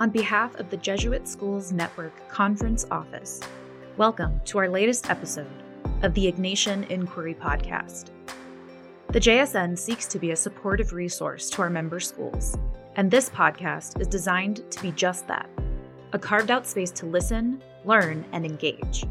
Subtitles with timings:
[0.00, 3.38] On behalf of the Jesuit Schools Network Conference Office,
[3.98, 5.62] welcome to our latest episode
[6.00, 8.06] of the Ignatian Inquiry Podcast.
[9.08, 12.56] The JSN seeks to be a supportive resource to our member schools,
[12.96, 15.50] and this podcast is designed to be just that
[16.14, 19.04] a carved out space to listen, learn, and engage.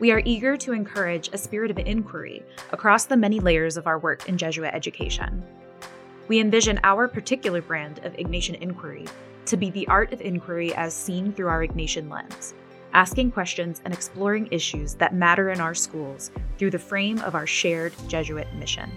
[0.00, 2.42] We are eager to encourage a spirit of inquiry
[2.72, 5.44] across the many layers of our work in Jesuit education.
[6.26, 9.06] We envision our particular brand of Ignatian inquiry
[9.50, 12.54] to be the art of inquiry as seen through our Ignatian lens,
[12.92, 17.48] asking questions and exploring issues that matter in our schools through the frame of our
[17.48, 18.88] shared Jesuit mission.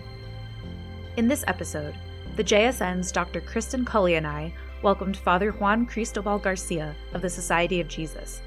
[1.17, 1.95] In this episode,
[2.35, 3.41] the JSN's Dr.
[3.41, 4.53] Kristin Cully and I
[4.83, 8.39] welcomed Father Juan Cristobal Garcia of the Society of Jesus,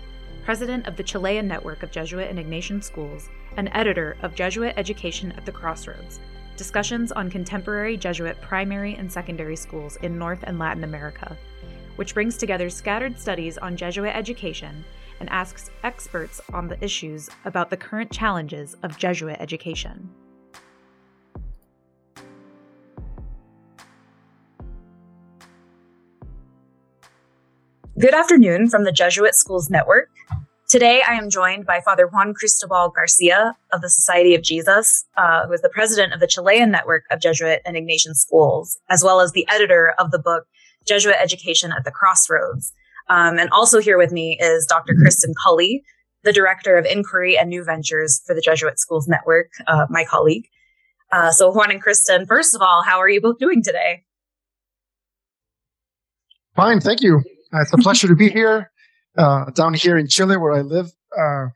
[0.44, 5.32] president of the Chilean Network of Jesuit and Ignatian Schools, and editor of Jesuit Education
[5.32, 6.20] at the Crossroads
[6.56, 11.36] Discussions on Contemporary Jesuit Primary and Secondary Schools in North and Latin America
[11.96, 14.84] which brings together scattered studies on Jesuit education
[15.20, 20.08] and asks experts on the issues about the current challenges of Jesuit education.
[27.98, 30.10] Good afternoon from the Jesuit Schools Network.
[30.68, 35.46] Today, I am joined by Father Juan Cristobal Garcia of the Society of Jesus, uh,
[35.46, 39.20] who is the president of the Chilean Network of Jesuit and Ignatian Schools, as well
[39.20, 40.46] as the editor of the book
[40.86, 42.72] Jesuit Education at the Crossroads.
[43.08, 44.94] Um, and also here with me is Dr.
[44.94, 45.84] Kristin Cully,
[46.24, 50.46] the Director of Inquiry and New Ventures for the Jesuit Schools Network, uh, my colleague.
[51.12, 54.02] Uh, so Juan and Kristin, first of all, how are you both doing today?
[56.56, 57.22] Fine, thank you.
[57.54, 58.72] Uh, it's a pleasure to be here,
[59.16, 60.90] uh, down here in Chile where I live.
[61.16, 61.46] Uh,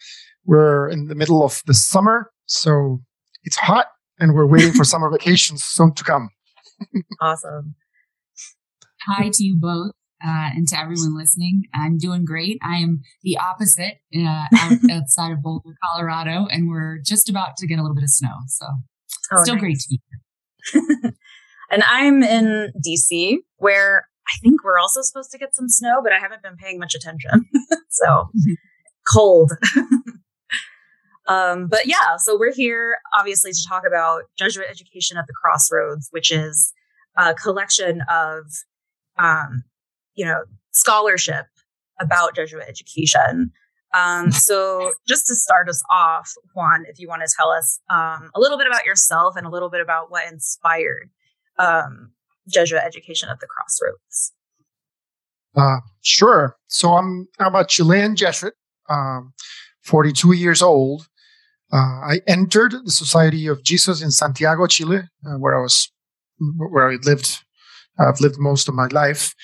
[0.45, 3.01] we're in the middle of the summer, so
[3.43, 3.87] it's hot
[4.21, 6.31] and we're waiting for summer vacations soon to come.
[7.21, 7.75] awesome
[9.07, 9.93] hi to you both
[10.25, 11.65] uh, and to everyone listening.
[11.75, 12.59] I'm doing great.
[12.63, 14.47] I am the opposite uh,
[14.91, 18.35] outside of Boulder, Colorado, and we're just about to get a little bit of snow.
[18.49, 18.67] So
[19.33, 19.61] oh, still nice.
[19.61, 21.15] great to be here.
[21.71, 26.13] and I'm in DC, where I think we're also supposed to get some snow, but
[26.13, 27.47] I haven't been paying much attention.
[27.89, 28.53] so mm-hmm.
[29.13, 29.53] cold.
[31.27, 36.09] um, but yeah, so we're here obviously to talk about Jesuit education at the crossroads,
[36.11, 36.73] which is
[37.17, 38.45] a collection of
[39.19, 39.65] um,
[40.15, 41.47] you know, scholarship
[42.01, 43.53] about Jesuit education.
[43.95, 48.31] Um, so just to start us off, Juan, if you want to tell us um,
[48.35, 51.11] a little bit about yourself and a little bit about what inspired
[51.59, 52.13] um,
[52.49, 54.33] Jesuit education at the Crossroads.
[55.57, 56.57] Uh, sure.
[56.69, 58.55] So I'm I'm a Chilean Jesuit,
[58.89, 59.33] um,
[59.83, 61.09] 42 years old.
[61.73, 65.91] Uh, I entered the Society of Jesus in Santiago, Chile, uh, where I was
[66.57, 67.45] where I lived
[67.99, 69.35] I've lived most of my life.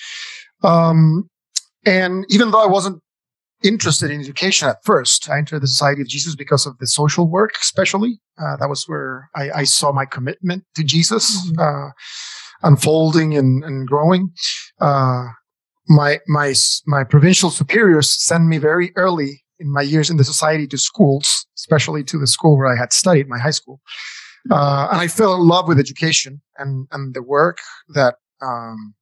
[0.62, 1.28] Um,
[1.84, 3.02] and even though I wasn't
[3.62, 7.28] interested in education at first, I entered the Society of Jesus because of the social
[7.28, 8.20] work, especially.
[8.38, 11.60] Uh, that was where I, I, saw my commitment to Jesus mm-hmm.
[11.60, 11.90] uh,
[12.62, 14.30] unfolding and, and growing.
[14.80, 15.28] Uh,
[15.88, 16.52] my my
[16.86, 21.46] my provincial superiors sent me very early in my years in the society to schools,
[21.56, 23.80] especially to the school where I had studied, my high school.
[24.50, 27.58] Uh, and I fell in love with education and, and the work
[27.88, 28.94] that um,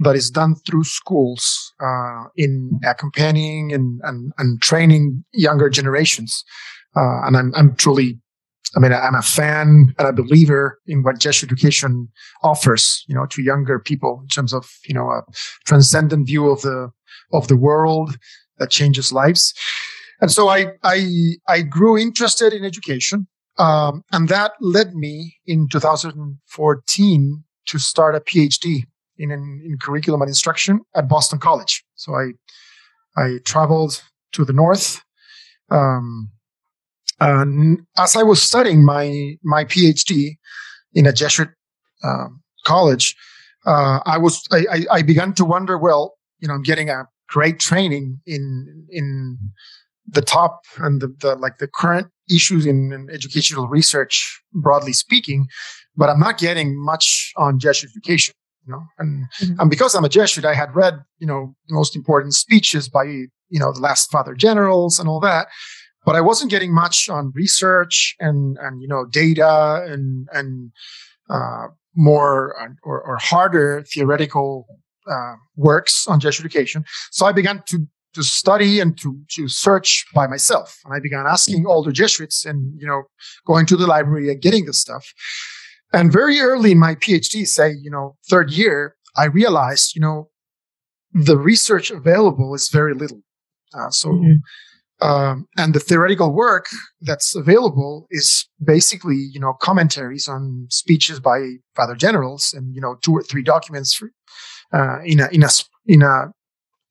[0.00, 6.44] that is done through schools uh, in accompanying and, and, and, training younger generations.
[6.96, 8.18] Uh, and I'm, I'm truly,
[8.76, 12.08] I mean, I'm a fan and a believer in what Jesuit education
[12.42, 15.22] offers, you know, to younger people in terms of, you know, a
[15.64, 16.90] transcendent view of the,
[17.32, 18.16] of the world
[18.58, 19.54] that changes lives.
[20.20, 23.26] And so I, I, I grew interested in education.
[23.58, 28.84] Um, and that led me in 2014 to start a PhD
[29.18, 31.84] in, in curriculum and instruction at Boston College.
[31.94, 32.32] So I
[33.16, 34.02] I traveled
[34.32, 35.02] to the north.
[35.70, 36.30] Um,
[37.20, 40.36] and as I was studying my my PhD
[40.92, 41.50] in a Jesuit
[42.02, 43.16] um, college,
[43.66, 45.78] uh, I was I, I, began to wonder.
[45.78, 49.38] Well, you know, I'm getting a great training in in
[50.06, 55.46] the top and the, the like the current issues in, in, educational research, broadly speaking,
[55.96, 58.34] but I'm not getting much on Jesuit education.
[58.66, 59.60] You know, and mm-hmm.
[59.60, 63.04] and because I'm a Jesuit, I had read you know the most important speeches by
[63.04, 65.48] you know the last Father Generals and all that,
[66.06, 70.72] but I wasn't getting much on research and and you know data and and
[71.28, 74.66] uh, more uh, or, or harder theoretical
[75.10, 76.84] uh, works on Jesuit education.
[77.10, 80.78] So I began to to study and to, to search by myself.
[80.84, 83.02] And I began asking older Jesuits and, you know,
[83.44, 85.12] going to the library and getting this stuff.
[85.94, 90.28] And very early in my PhD, say, you know, third year, I realized, you know,
[91.12, 93.22] the research available is very little.
[93.72, 95.06] Uh, so, mm-hmm.
[95.08, 96.66] um, and the theoretical work
[97.00, 101.38] that's available is basically, you know, commentaries on speeches by
[101.76, 104.10] father generals and, you know, two or three documents for,
[104.72, 105.48] uh, in a, in a,
[105.86, 106.32] in a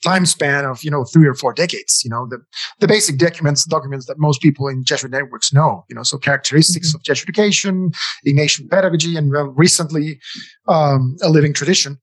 [0.03, 2.39] time span of, you know, three or four decades, you know, the,
[2.79, 6.89] the basic documents, documents that most people in Jesuit networks know, you know, so characteristics
[6.89, 6.97] mm-hmm.
[6.97, 7.91] of Jesuit education,
[8.27, 10.19] Ignatian pedagogy, and well, recently,
[10.67, 11.99] um, a living tradition.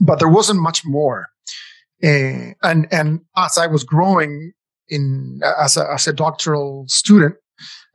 [0.00, 1.28] But there wasn't much more.
[2.02, 4.52] Uh, and and as I was growing
[4.88, 7.36] in as a as a doctoral student,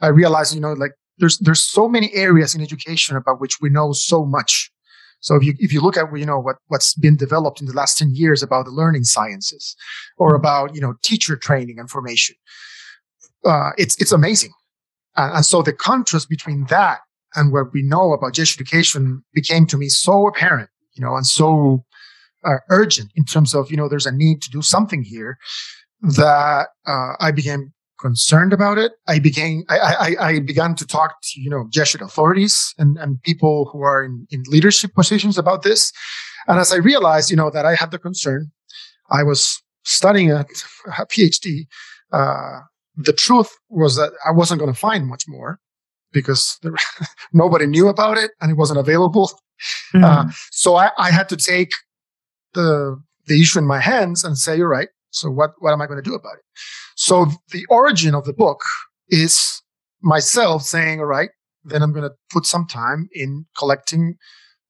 [0.02, 3.70] I realized you know like there's there's so many areas in education about which we
[3.70, 4.72] know so much.
[5.20, 7.74] So if you if you look at you know what what's been developed in the
[7.74, 9.76] last ten years about the learning sciences,
[10.18, 12.36] or about you know teacher training and formation,
[13.46, 14.52] uh, it's it's amazing.
[15.16, 17.00] Uh, and so the contrast between that
[17.36, 21.26] and what we know about Jesuit education became to me so apparent, you know, and
[21.26, 21.84] so
[22.46, 25.38] uh, urgent in terms of you know there's a need to do something here
[26.02, 28.94] that uh, I became concerned about it.
[29.08, 33.22] I began I, I, I, began to talk to you know Jesuit authorities and, and
[33.24, 35.92] people who are in, in leadership positions about this.
[36.48, 38.52] And as I realized, you know, that I had the concern,
[39.12, 40.46] I was studying a,
[40.98, 41.68] a PhD.
[42.12, 42.62] Uh,
[42.96, 45.60] the truth was that I wasn't going to find much more
[46.12, 46.74] because there,
[47.34, 49.30] nobody knew about it and it wasn't available.
[49.94, 50.04] Mm-hmm.
[50.04, 51.72] Uh, so I, I, had to take
[52.54, 55.88] the the issue in my hands and say, all right, so what what am I
[55.88, 56.46] going to do about it?
[57.00, 58.60] So the origin of the book
[59.08, 59.62] is
[60.02, 61.30] myself saying, all right,
[61.64, 64.16] then I'm going to put some time in collecting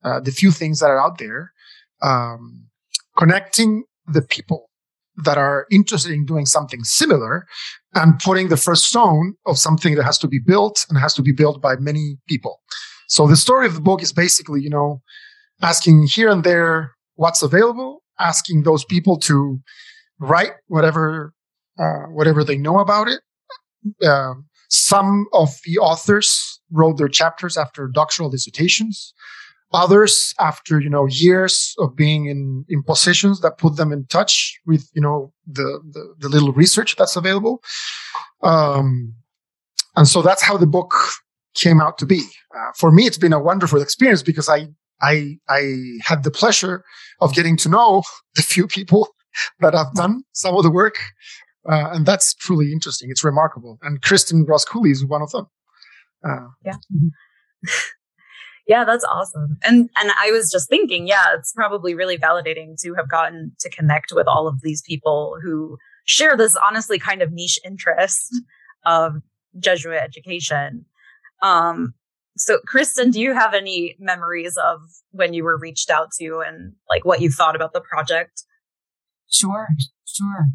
[0.04, 1.52] uh, the few things that are out there,
[2.04, 2.68] um,
[3.18, 4.70] connecting the people
[5.24, 7.48] that are interested in doing something similar
[7.96, 11.24] and putting the first stone of something that has to be built and has to
[11.24, 12.60] be built by many people.
[13.08, 15.02] So the story of the book is basically, you know,
[15.64, 19.60] asking here and there what's available, asking those people to
[20.20, 21.34] write whatever
[21.80, 23.22] uh, whatever they know about it.
[24.06, 24.34] Uh,
[24.70, 29.14] some of the authors wrote their chapters after doctoral dissertations.
[29.72, 34.60] Others after you know years of being in in positions that put them in touch
[34.66, 37.62] with you know the the, the little research that's available.
[38.42, 39.14] Um,
[39.96, 40.96] and so that's how the book
[41.54, 42.22] came out to be.
[42.56, 44.68] Uh, for me, it's been a wonderful experience because I
[45.02, 46.84] I I had the pleasure
[47.22, 48.04] of getting to know
[48.36, 49.10] the few people
[49.60, 50.96] that have done some of the work,
[51.68, 53.10] uh, and that's truly interesting.
[53.10, 55.48] It's remarkable, and Kristin Ross Cully is one of them.
[56.28, 56.76] Uh, yeah.
[58.68, 59.58] yeah, that's awesome.
[59.64, 63.70] And and I was just thinking, yeah, it's probably really validating to have gotten to
[63.70, 68.42] connect with all of these people who share this honestly kind of niche interest
[68.86, 69.16] of
[69.60, 70.86] Jesuit education.
[71.42, 71.94] Um,
[72.38, 74.82] so, Kristin, do you have any memories of
[75.12, 78.44] when you were reached out to and like what you thought about the project?
[79.30, 79.68] Sure,
[80.06, 80.46] sure.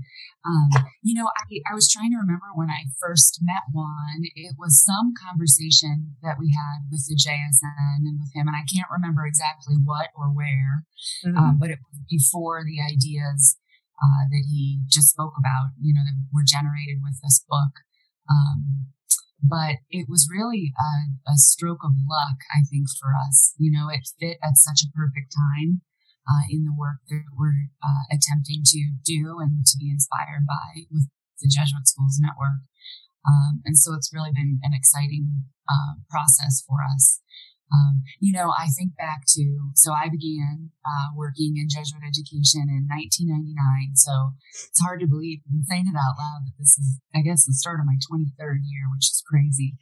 [0.44, 0.68] Um,
[1.00, 4.28] you know, I, I was trying to remember when I first met Juan.
[4.36, 8.68] It was some conversation that we had with the JSN and with him, and I
[8.68, 10.84] can't remember exactly what or where,
[11.24, 11.36] mm-hmm.
[11.36, 13.56] um, but it was before the ideas
[13.96, 17.80] uh, that he just spoke about, you know, that were generated with this book.
[18.28, 18.92] Um,
[19.40, 20.92] but it was really a,
[21.28, 23.52] a, stroke of luck, I think, for us.
[23.58, 25.82] You know, it fit at such a perfect time
[26.28, 30.88] uh, in the work that we're uh, attempting to do and to be inspired by
[30.90, 31.08] with
[31.40, 32.64] the Jesuit Schools Network.
[33.24, 37.20] Um, and so it's really been an exciting uh, process for us.
[37.72, 42.68] Um, you know, I think back to, so I began uh, working in Jesuit education
[42.68, 43.96] in 1999.
[43.96, 44.36] So
[44.68, 47.56] it's hard to believe, I'm saying it out loud, that this is, I guess, the
[47.56, 49.74] start of my 23rd year, which is crazy.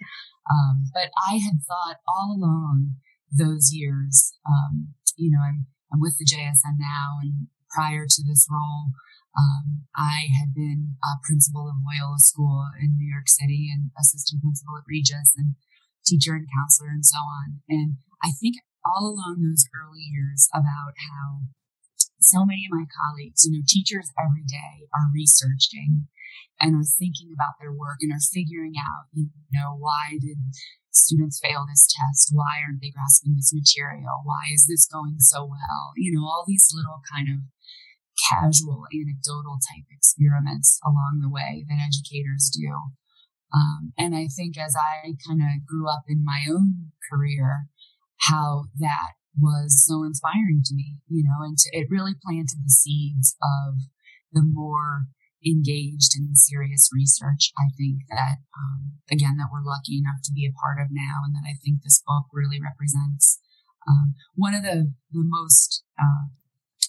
[0.47, 6.17] Um, but I had thought all along those years, um, you know, I'm, I'm with
[6.19, 8.93] the JSN now, and prior to this role,
[9.33, 14.43] um, I had been a principal of Loyola School in New York City and assistant
[14.43, 15.57] principal at Regis and
[16.05, 17.65] teacher and counselor and so on.
[17.69, 21.49] And I think all along those early years about how
[22.23, 26.09] so many of my colleagues, you know, teachers every day are researching
[26.61, 30.39] and are thinking about their work and are figuring out, you know, why did
[30.93, 32.31] students fail this test?
[32.33, 34.23] Why aren't they grasping this material?
[34.25, 35.93] Why is this going so well?
[35.97, 37.43] You know, all these little kind of
[38.31, 42.93] casual anecdotal type experiments along the way that educators do.
[43.53, 47.67] Um, and I think as I kind of grew up in my own career,
[48.29, 52.71] how that was so inspiring to me, you know, and to, it really planted the
[52.71, 53.89] seeds of
[54.33, 55.09] the more
[55.45, 57.51] engaged and serious research.
[57.59, 61.25] I think that, um, again, that we're lucky enough to be a part of now,
[61.25, 63.41] and that I think this book really represents
[63.89, 66.31] um, one of the, the most uh,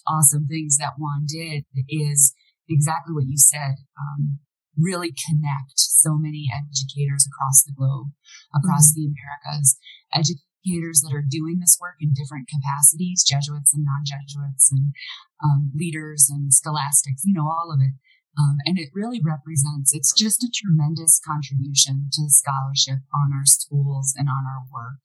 [0.06, 2.34] awesome things that Juan did is
[2.68, 3.82] exactly what you said.
[3.98, 4.38] Um,
[4.78, 8.10] really connect so many educators across the globe,
[8.54, 9.06] across mm-hmm.
[9.06, 9.78] the Americas,
[10.12, 10.53] educators
[11.02, 14.92] that are doing this work in different capacities, Jesuits and non-Jesuits and
[15.44, 17.94] um, leaders and scholastics, you know, all of it.
[18.38, 24.14] Um, and it really represents, it's just a tremendous contribution to scholarship on our schools
[24.16, 24.98] and on our work.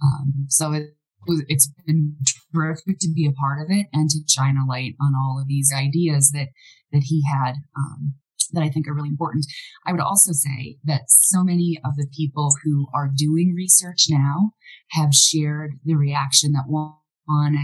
[0.00, 0.94] Um, so it,
[1.26, 2.16] it's been
[2.54, 5.48] terrific to be a part of it and to shine a light on all of
[5.48, 6.48] these ideas that,
[6.92, 8.14] that he had, um,
[8.52, 9.46] that I think are really important.
[9.86, 14.52] I would also say that so many of the people who are doing research now
[14.92, 17.54] have shared the reaction that Juan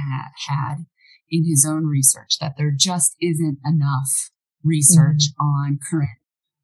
[0.49, 0.85] had
[1.31, 4.31] in his own research, that there just isn't enough
[4.63, 5.45] research mm-hmm.
[5.45, 6.19] on current,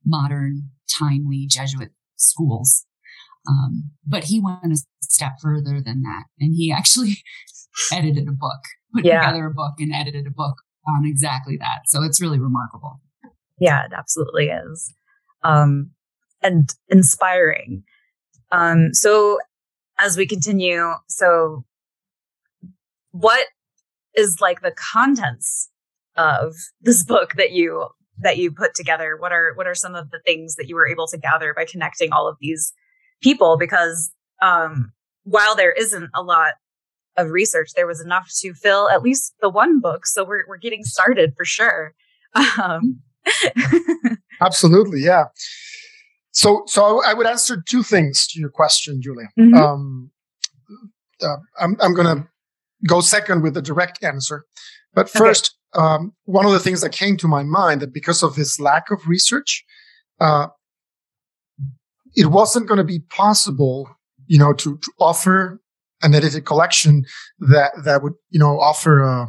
[0.04, 2.86] modern, timely Jesuit schools.
[3.48, 7.16] Um, but he went a step further than that, and he actually
[7.92, 8.60] edited a book,
[8.94, 9.20] put yeah.
[9.20, 11.80] together a book, and edited a book on exactly that.
[11.86, 13.00] So it's really remarkable.
[13.60, 14.92] Yeah, it absolutely is,
[15.44, 15.90] um,
[16.42, 17.84] and inspiring.
[18.50, 19.38] Um, so
[19.98, 21.64] as we continue, so
[23.12, 23.46] what
[24.16, 25.68] is like the contents
[26.16, 27.88] of this book that you
[28.18, 29.16] that you put together?
[29.18, 31.64] What are what are some of the things that you were able to gather by
[31.64, 32.72] connecting all of these
[33.22, 33.56] people?
[33.58, 34.10] Because
[34.42, 34.92] um,
[35.24, 36.54] while there isn't a lot
[37.16, 40.06] of research, there was enough to fill at least the one book.
[40.06, 41.94] So we're we're getting started for sure.
[42.62, 43.00] Um,
[44.40, 45.24] Absolutely, yeah.
[46.32, 49.28] So, so I would answer two things to your question, Julia.
[49.38, 49.54] Mm-hmm.
[49.54, 50.10] Um,
[51.22, 52.28] uh, I'm, I'm going to
[52.88, 54.44] go second with the direct answer,
[54.94, 58.36] but first, um, one of the things that came to my mind that because of
[58.36, 59.64] his lack of research,
[60.20, 60.48] uh,
[62.16, 63.88] it wasn't going to be possible,
[64.26, 65.60] you know, to, to offer
[66.02, 67.04] an edited collection
[67.38, 69.26] that that would, you know, offer a,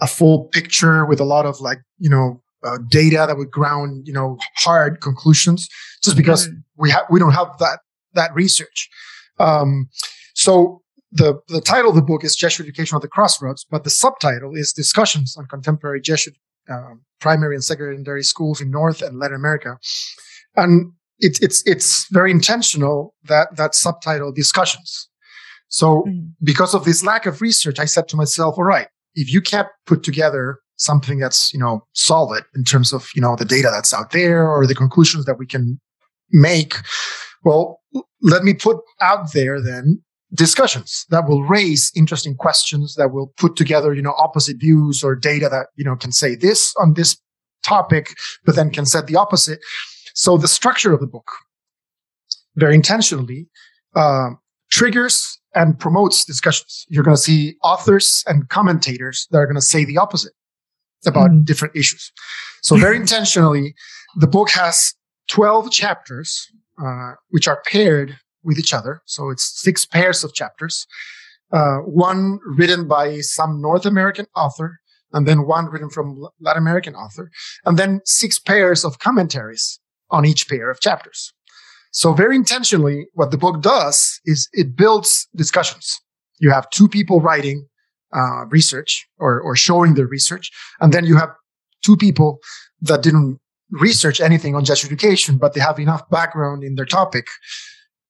[0.00, 4.06] a full picture with a lot of like, you know, uh, data that would ground,
[4.06, 5.68] you know, hard conclusions,
[6.02, 6.58] just because mm-hmm.
[6.76, 7.80] we have we don't have that
[8.14, 8.88] that research.
[9.38, 9.88] Um,
[10.34, 10.82] so
[11.12, 14.54] the, the title of the book is Jesuit Education at the Crossroads, but the subtitle
[14.54, 16.36] is Discussions on Contemporary Jesuit
[16.70, 19.78] uh, Primary and Secondary Schools in North and Latin America.
[20.56, 25.08] And it's it's it's very intentional that that subtitle discussions.
[25.68, 26.30] So mm.
[26.42, 29.68] because of this lack of research, I said to myself, all right, if you can't
[29.86, 33.94] put together something that's, you know, solid in terms of, you know, the data that's
[33.94, 35.80] out there or the conclusions that we can
[36.30, 36.74] make,
[37.44, 37.80] well,
[38.22, 40.02] let me put out there then
[40.34, 45.14] discussions that will raise interesting questions that will put together you know opposite views or
[45.14, 47.16] data that you know can say this on this
[47.64, 48.14] topic
[48.44, 49.60] but then can set the opposite.
[50.14, 51.30] So the structure of the book
[52.56, 53.48] very intentionally
[53.94, 54.30] uh,
[54.70, 56.86] triggers and promotes discussions.
[56.88, 60.32] You're going to see authors and commentators that are going to say the opposite
[61.04, 61.44] about mm.
[61.44, 62.12] different issues
[62.62, 63.74] so very intentionally
[64.16, 64.94] the book has
[65.28, 66.48] 12 chapters
[66.82, 69.02] uh, which are paired with each other.
[69.06, 70.86] So it's six pairs of chapters.
[71.52, 74.78] Uh, one written by some North American author,
[75.12, 77.30] and then one written from Latin American author,
[77.64, 81.32] and then six pairs of commentaries on each pair of chapters.
[81.92, 85.98] So very intentionally, what the book does is it builds discussions.
[86.38, 87.66] You have two people writing
[88.14, 91.30] uh, research or, or showing their research, and then you have
[91.82, 92.38] two people
[92.80, 93.38] that didn't
[93.70, 97.26] research anything on Jesuit education, but they have enough background in their topic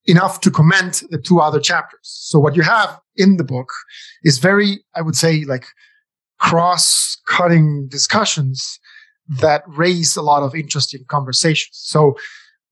[0.06, 2.00] enough to comment the two other chapters.
[2.02, 3.70] So what you have in the book
[4.22, 5.66] is very, I would say, like
[6.38, 8.78] cross cutting discussions
[9.28, 11.70] that raise a lot of interesting conversations.
[11.72, 12.16] So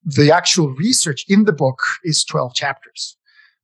[0.05, 3.17] the actual research in the book is 12 chapters,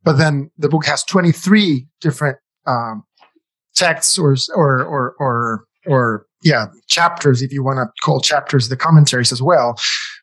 [0.03, 3.05] but then the book has 23 different um,
[3.81, 8.77] texts or, or, or, or, or yeah, chapters, if you want to call chapters the
[8.77, 9.79] commentaries as well,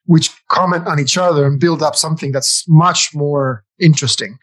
[0.05, 4.37] which comment on each other and build up something that's much more interesting.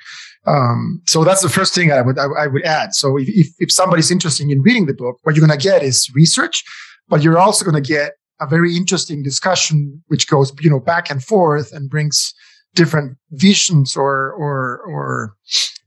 [0.47, 2.94] Um, so that's the first thing I would I, I would add.
[2.94, 5.83] So if, if, if somebody's interested in reading the book, what you're going to get
[5.83, 6.62] is research,
[7.09, 11.11] but you're also going to get a very interesting discussion, which goes you know back
[11.11, 12.35] and forth and brings
[12.75, 15.37] different visions or or or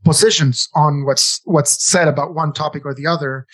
[0.03, 3.46] positions on what's what's said about one topic or the other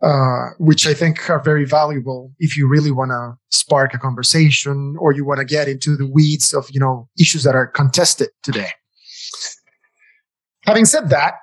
[0.00, 4.96] uh, which I think are very valuable if you really want to spark a conversation
[5.00, 8.28] or you want to get into the weeds of you know issues that are contested
[8.42, 8.68] today.
[10.66, 11.34] Having said that,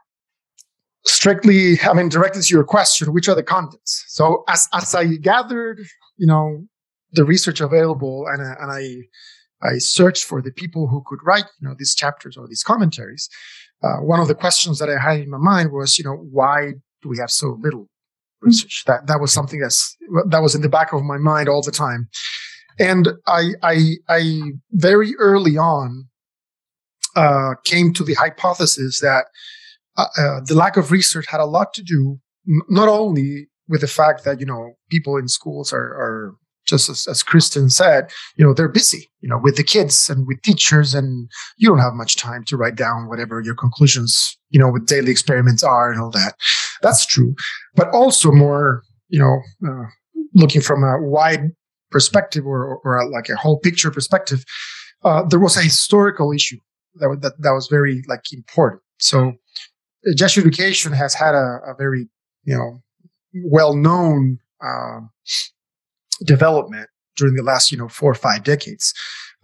[1.06, 4.06] strictly, I mean, directly to your question, which are the contents?
[4.08, 5.80] So as as I gathered,
[6.16, 6.66] you know,
[7.12, 9.02] the research available and and I
[9.66, 13.30] I searched for the people who could write you know these chapters or these commentaries.
[13.84, 16.74] Uh, one of the questions that I had in my mind was, you know, why
[17.02, 17.88] do we have so little
[18.46, 18.84] research.
[18.88, 19.98] That that was something that's
[20.30, 22.10] that was in the back of my mind all the time.
[22.80, 24.42] And I I, I
[24.72, 26.08] very early on
[27.16, 29.26] uh, came to the hypothesis that
[29.98, 32.20] uh, uh, the lack of research had a lot to do
[32.70, 37.08] not only with the fact that you know people in schools are, are just as,
[37.08, 40.94] as Kristin said, you know, they're busy, you know, with the kids and with teachers,
[40.94, 44.88] and you don't have much time to write down whatever your conclusions, you know, with
[44.88, 46.36] daily experiments are and all that.
[46.82, 47.36] That's true.
[47.76, 49.86] But also more, you know, uh,
[50.34, 51.52] looking from a wide
[51.92, 54.44] perspective or, or, like a whole picture perspective,
[55.04, 56.58] uh, there was a historical issue
[56.96, 58.82] that, that, that was very like important.
[59.00, 59.34] So
[60.16, 62.08] Jesuit education has had a, a very,
[62.44, 62.82] you know,
[63.44, 65.10] well known, um,
[66.24, 68.94] development during the last, you know, four or five decades.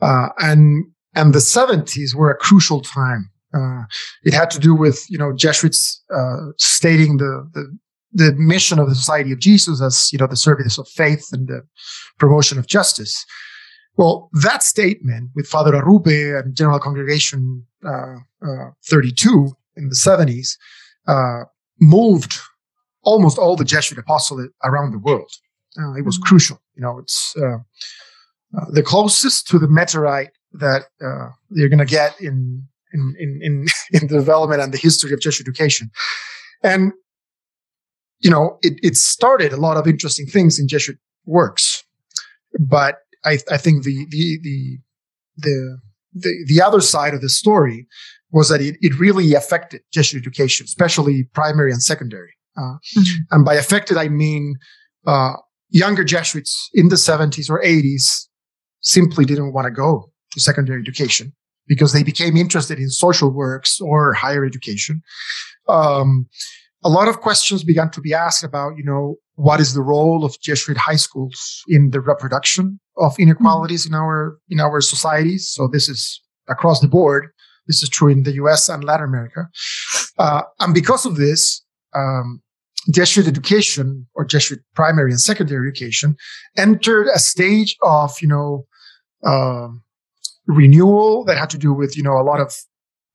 [0.02, 0.86] Uh, and,
[1.16, 3.30] and the 70s were a crucial time.
[3.54, 3.84] Uh,
[4.24, 7.78] it had to do with, you know, Jesuits, uh, stating the, the,
[8.14, 11.48] the mission of the Society of Jesus as, you know, the service of faith and
[11.48, 11.62] the
[12.18, 13.26] promotion of justice.
[13.98, 20.56] Well, that statement with Father Arrupe and General Congregation uh, uh, 32 in the 70s
[21.08, 21.46] uh,
[21.80, 22.40] moved
[23.04, 25.32] almost all the Jesuit apostolate around the world.
[25.80, 26.24] Uh, it was mm-hmm.
[26.24, 26.62] crucial.
[26.76, 27.58] You know, it's uh,
[28.58, 32.64] uh, the closest to the meteorite that uh, you're going to get in
[32.94, 33.66] in, in in
[34.02, 35.92] in the development and the history of Jesuit education,
[36.64, 36.94] and
[38.20, 41.84] you know, it it started a lot of interesting things in Jesuit works,
[42.60, 44.78] but I I think the the the
[45.38, 45.78] the
[46.14, 47.88] the, the other side of the story
[48.32, 52.34] was that it, it really affected Jesuit education, especially primary and secondary.
[52.58, 53.16] Uh, mm-hmm.
[53.32, 54.56] And by affected, I mean
[55.06, 55.34] uh,
[55.72, 58.28] younger Jesuits in the 70s or 80s
[58.82, 61.34] simply didn't want to go to secondary education
[61.68, 65.02] because they became interested in social works or higher education.
[65.68, 66.28] Um,
[66.84, 70.26] a lot of questions began to be asked about, you know, what is the role
[70.26, 75.50] of Jesuit high schools in the reproduction of inequalities in our in our societies?
[75.50, 77.28] So this is across the board.
[77.68, 78.70] This is true in the U.S.
[78.70, 79.48] and Latin America,
[80.18, 81.64] uh, and because of this,
[81.96, 82.42] um,
[82.90, 86.16] Jesuit education or Jesuit primary and secondary education
[86.58, 88.66] entered a stage of, you know,
[89.24, 89.68] uh,
[90.48, 92.56] renewal that had to do with, you know, a lot of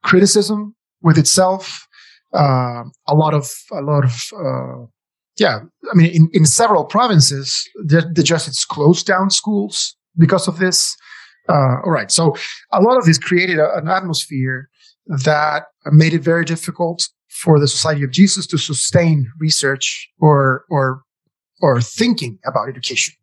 [0.05, 1.87] criticism with itself,
[2.33, 4.87] uh, a lot of, a lot of, uh,
[5.38, 5.61] yeah,
[5.92, 10.96] I mean, in, in several provinces, the, the Jesuits closed down schools because of this.
[11.48, 12.11] Uh, all right.
[12.11, 12.35] So
[12.72, 14.68] a lot of this created a, an atmosphere
[15.07, 17.09] that made it very difficult
[17.42, 21.03] for the Society of Jesus to sustain research or or
[21.61, 23.14] or thinking about education.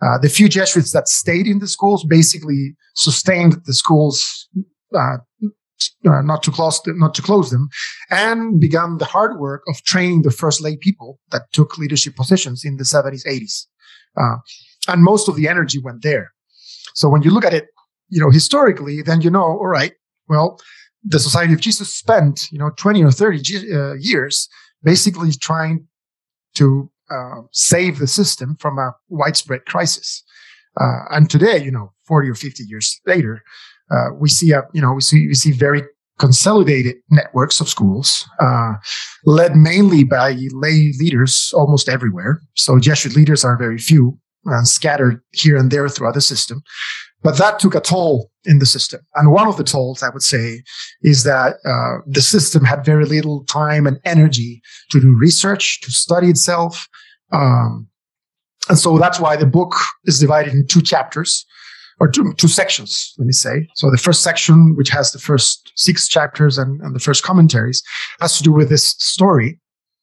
[0.00, 4.48] Uh, the few Jesuits that stayed in the schools basically sustained the schools,
[4.94, 5.16] uh,
[6.06, 7.68] uh, not to close them, not to close them,
[8.10, 12.64] and began the hard work of training the first lay people that took leadership positions
[12.64, 13.66] in the 70s, 80s,
[14.16, 14.36] uh,
[14.86, 16.32] and most of the energy went there.
[16.94, 17.66] So when you look at it,
[18.08, 19.92] you know historically, then you know, all right,
[20.28, 20.58] well,
[21.08, 24.48] the Society of Jesus spent, you know, 20 or 30 uh, years
[24.82, 25.86] basically trying
[26.54, 30.22] to uh, save the system from a widespread crisis.
[30.78, 33.42] Uh, and today, you know, 40 or 50 years later,
[33.90, 35.82] uh, we see a, you know, we see, we see very
[36.18, 38.74] consolidated networks of schools, uh,
[39.24, 42.42] led mainly by lay leaders almost everywhere.
[42.54, 46.62] So Jesuit leaders are very few and scattered here and there throughout the system.
[47.22, 49.00] But that took a toll in the system.
[49.16, 50.62] And one of the tolls, I would say,
[51.02, 55.90] is that uh, the system had very little time and energy to do research, to
[55.90, 56.88] study itself.
[57.32, 57.88] Um,
[58.68, 61.44] and so that's why the book is divided in two chapters
[62.00, 63.66] or two, two sections, let me say.
[63.74, 67.82] So the first section, which has the first six chapters and, and the first commentaries,
[68.20, 69.58] has to do with this story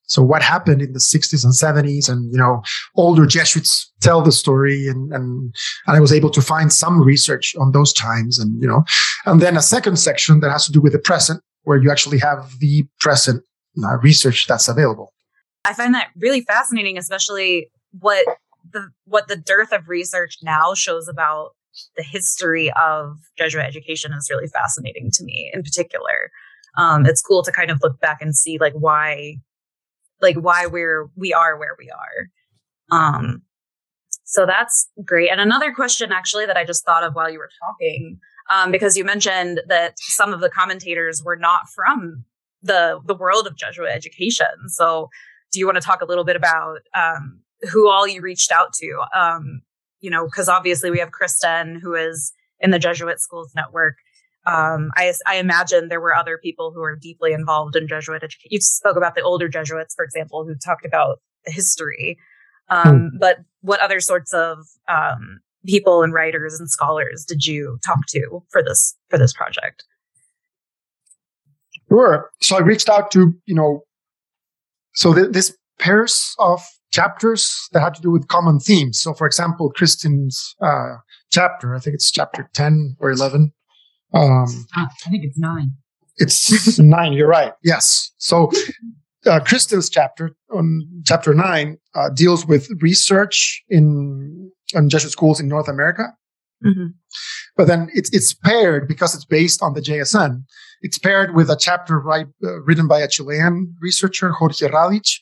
[0.08, 2.62] so what happened in the 60s and 70s and, you know,
[2.96, 5.54] older Jesuits tell the story and, and,
[5.88, 8.84] and I was able to find some research on those times and, you know,
[9.26, 12.20] and then a second section that has to do with the present where you actually
[12.20, 13.44] have the present
[13.84, 15.12] uh, research that's available.
[15.66, 18.26] I find that really fascinating, especially what
[18.72, 21.52] the, what the dearth of research now shows about
[21.98, 26.30] the history of Jesuit education is really fascinating to me in particular.
[26.78, 29.38] Um, it's cool to kind of look back and see like why
[30.26, 32.98] like why we're we are where we are.
[32.98, 33.44] Um,
[34.26, 35.30] so that's great.
[35.30, 38.98] And another question actually that I just thought of while you were talking, um, because
[38.98, 42.26] you mentioned that some of the commentators were not from
[42.62, 44.70] the the world of Jesuit education.
[44.70, 45.10] So
[45.52, 47.40] do you want to talk a little bit about um,
[47.72, 49.04] who all you reached out to?
[49.16, 49.62] Um,
[50.02, 53.96] you know, because obviously we have Kristin, who is in the Jesuit Schools Network
[54.46, 58.50] um, I, I imagine there were other people who are deeply involved in Jesuit education.
[58.52, 62.18] You spoke about the older Jesuits, for example, who talked about the history.
[62.70, 63.20] Um, mm.
[63.20, 68.44] But what other sorts of um, people and writers and scholars did you talk to
[68.52, 69.84] for this for this project?
[71.90, 72.30] Sure.
[72.42, 73.82] So I reached out to you know,
[74.94, 79.00] so th- this pairs of chapters that had to do with common themes.
[79.00, 80.96] So, for example, Kristin's uh,
[81.32, 83.52] chapter, I think it's chapter ten or eleven.
[84.14, 85.72] Um, I think it's nine.
[86.18, 87.14] It's nine.
[87.14, 87.54] You're right.
[87.64, 88.12] Yes.
[88.18, 88.52] So
[89.26, 95.48] uh, Kristen's chapter on chapter nine uh, deals with research in on Jesuit schools in
[95.48, 96.14] North America.
[96.64, 96.88] Mm-hmm.
[97.58, 100.44] But then it's it's paired because it's based on the JSN.
[100.82, 105.20] It's paired with a chapter right, uh, written by a Chilean researcher, Jorge Radic.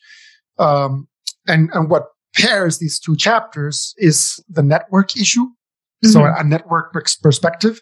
[0.58, 1.08] Um,
[1.46, 5.44] and and what pairs these two chapters is the network issue.
[5.44, 6.08] Mm-hmm.
[6.08, 6.92] So a network
[7.22, 7.80] perspective.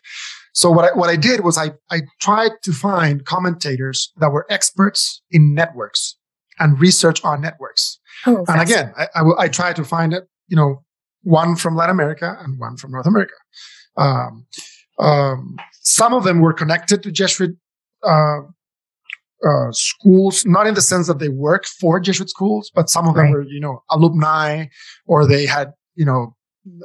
[0.52, 4.46] So what I, what I did was I, I tried to find commentators that were
[4.50, 6.16] experts in networks
[6.58, 7.98] and research on networks.
[8.26, 10.82] Oh, and again, I, I, I, tried to find it, you know,
[11.22, 13.34] one from Latin America and one from North America.
[13.96, 14.46] Um,
[14.98, 17.56] um, some of them were connected to Jesuit
[18.06, 18.40] uh,
[19.44, 23.14] uh, schools, not in the sense that they work for Jesuit schools, but some of
[23.14, 23.32] them right.
[23.32, 24.66] were, you know, alumni
[25.06, 26.36] or they had, you know,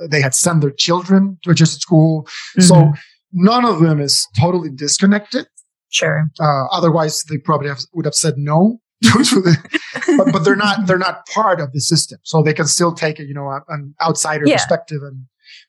[0.09, 2.23] they had sent their children to a Jesuit school.
[2.23, 2.61] Mm-hmm.
[2.61, 2.93] So
[3.31, 5.47] none of them is totally disconnected.
[5.89, 6.29] Sure.
[6.39, 8.79] Uh, otherwise, they probably have, would have said no
[9.13, 13.19] but, but they're not they're not part of the system, so they can still take
[13.19, 14.55] a, you know an outsider yeah.
[14.55, 15.25] perspective, and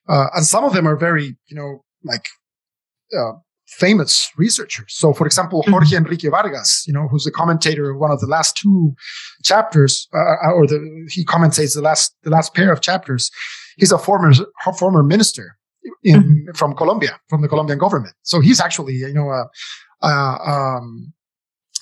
[0.09, 2.29] uh, and some of them are very you know like
[3.15, 3.33] uh,
[3.67, 4.87] famous researchers.
[4.89, 5.73] So, for example, mm-hmm.
[5.73, 5.97] Jorge.
[5.97, 8.95] Enrique Vargas, you know, who's the commentator of one of the last two
[9.45, 13.31] chapters, uh, uh, or the he commentates the last the last pair of chapters.
[13.77, 14.33] He's a former
[14.79, 15.58] former minister
[16.03, 16.53] in mm-hmm.
[16.55, 18.15] from Colombia, from the Colombian government.
[18.23, 19.47] So he's actually, you know, a,
[20.03, 21.13] a, um,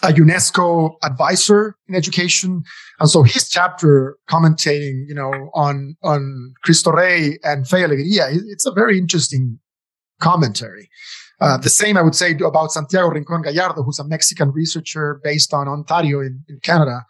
[0.02, 2.62] a UNESCO advisor in education,
[3.00, 8.66] and so his chapter commentating, you know, on on Cristo Rey and Fe Alegría, it's
[8.66, 9.58] a very interesting
[10.20, 10.88] commentary.
[11.40, 15.52] Uh, the same I would say about Santiago Rincon Gallardo, who's a Mexican researcher based
[15.52, 17.04] on Ontario in, in Canada.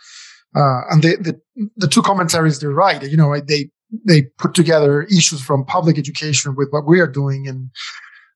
[0.54, 3.02] Uh, and the, the, the two commentaries, they're right.
[3.02, 3.70] You know, they
[4.04, 7.46] they put together issues from public education with what we are doing.
[7.46, 7.70] And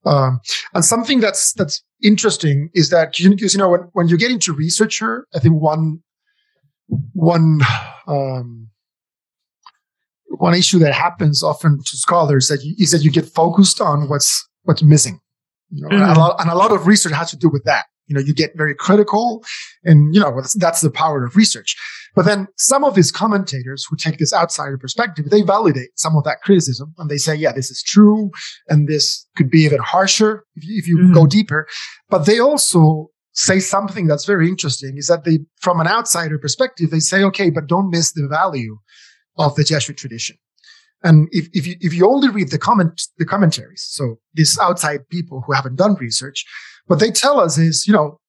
[0.07, 0.41] um,
[0.75, 4.55] and something that's that's interesting is that you, you know when, when you get into
[4.55, 6.03] researcher i think one
[7.13, 7.61] one
[8.07, 8.69] um,
[10.29, 14.09] one issue that happens often to scholars that you, is that you get focused on
[14.09, 15.21] what's what's missing.
[15.71, 16.03] You know, mm-hmm.
[16.03, 17.87] and, a lot, and a lot of research has to do with that.
[18.07, 19.45] You know you get very critical
[19.85, 21.77] and you know that's, that's the power of research
[22.15, 26.25] but then some of his commentators who take this outsider perspective they validate some of
[26.25, 28.31] that criticism and they say yeah this is true
[28.69, 31.13] and this could be even harsher if you, if you mm-hmm.
[31.13, 31.67] go deeper
[32.09, 36.91] but they also say something that's very interesting is that they from an outsider perspective
[36.91, 38.77] they say okay but don't miss the value
[39.39, 40.37] of the jesuit tradition
[41.03, 45.09] and if, if you if you only read the comment the commentaries, so these outside
[45.09, 46.45] people who haven't done research,
[46.87, 48.20] what they tell us is, you know,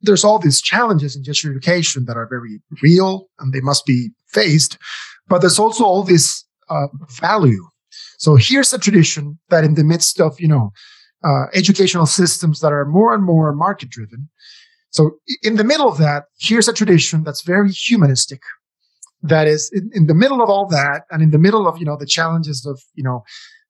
[0.00, 4.10] there's all these challenges in Jesuit education that are very real and they must be
[4.28, 4.78] faced,
[5.28, 6.88] but there's also all this uh,
[7.20, 7.64] value.
[8.18, 10.72] So here's a tradition that in the midst of, you know,
[11.24, 14.28] uh, educational systems that are more and more market driven.
[14.90, 18.40] So in the middle of that, here's a tradition that's very humanistic,
[19.22, 21.84] that is in, in, the middle of all that and in the middle of you
[21.84, 23.24] know the challenges of you know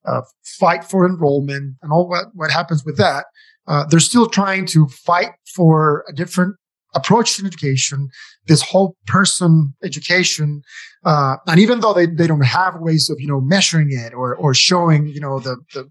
[0.05, 3.25] uh, fight for enrollment and all what, what happens with that
[3.67, 6.55] uh, they're still trying to fight for a different
[6.95, 8.09] approach to education
[8.47, 10.61] this whole person education.
[11.05, 14.35] Uh, and even though they, they don't have ways of you know measuring it or
[14.35, 15.87] or showing you know the, the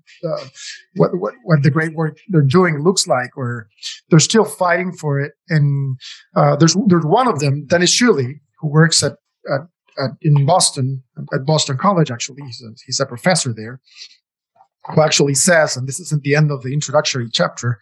[0.96, 3.68] what, what what the great work they're doing looks like or
[4.10, 5.32] they're still fighting for it.
[5.48, 5.98] And
[6.34, 9.12] uh, there's there's one of them Dennis Shirley who works at
[9.52, 9.60] at,
[10.02, 12.42] at, in Boston, at Boston College, actually.
[12.44, 13.80] He's a, he's a professor there
[14.94, 17.78] who actually says, and this isn't the end of the introductory chapter,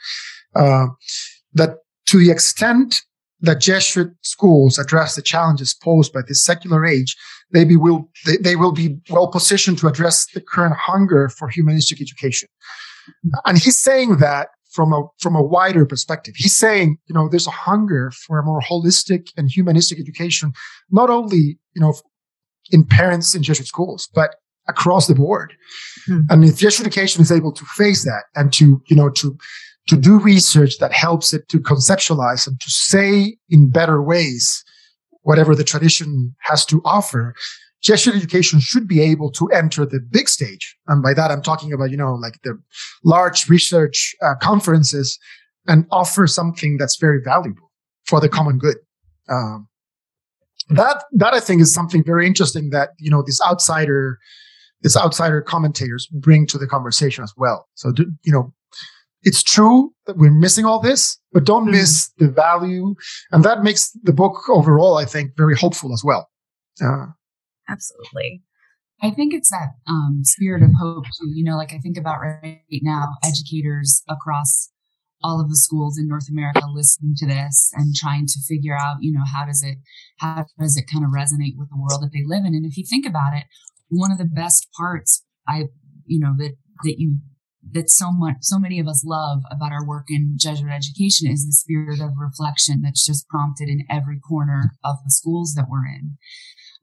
[0.55, 0.87] uh,
[1.53, 3.03] that to the extent
[3.41, 7.17] that Jesuit schools address the challenges posed by this secular age,
[7.53, 11.49] they, be, will, they, they will be well positioned to address the current hunger for
[11.49, 12.49] humanistic education.
[13.45, 16.35] And he's saying that from a from a wider perspective.
[16.37, 20.53] He's saying, you know, there's a hunger for a more holistic and humanistic education,
[20.91, 21.95] not only you know
[22.71, 24.35] in parents in Jesuit schools, but
[24.69, 25.55] across the board.
[26.07, 26.21] Hmm.
[26.31, 29.37] And if education is able to face that and to you know to
[29.89, 34.65] to do research that helps it to conceptualize and to say in better ways
[35.23, 37.35] whatever the tradition has to offer,
[37.83, 40.77] Jesuit education should be able to enter the big stage.
[40.87, 42.59] And by that, I'm talking about, you know, like the
[43.05, 45.19] large research uh, conferences
[45.67, 47.71] and offer something that's very valuable
[48.07, 48.77] for the common good.
[49.29, 49.69] Um,
[50.71, 54.19] that that I think is something very interesting that you know this outsider
[54.85, 57.67] this outsider commentators bring to the conversation as well.
[57.75, 58.53] So you know,
[59.25, 61.73] it's true that we're missing all this, but don't mm-hmm.
[61.73, 62.95] miss the value,
[63.33, 66.29] and that makes the book overall, I think, very hopeful as well.
[66.81, 67.07] Uh,
[67.69, 68.43] Absolutely.
[69.03, 71.31] I think it's that um, spirit of hope too.
[71.35, 74.71] You know, like I think about right now, educators across
[75.23, 78.99] all of the schools in North America listening to this and trying to figure out,
[79.01, 79.79] you know, how does it,
[80.19, 82.55] how does it kind of resonate with the world that they live in?
[82.55, 83.45] And if you think about it,
[83.89, 85.65] one of the best parts I,
[86.07, 87.19] you know, that, that you,
[87.73, 91.47] that so much, so many of us love about our work in Jesuit education is
[91.47, 95.87] the spirit of reflection that's just prompted in every corner of the schools that we're
[95.87, 96.17] in